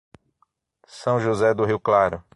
São 0.87 1.19
José 1.19 1.53
do 1.53 1.63
Rio 1.63 1.79
Claro 1.79 2.23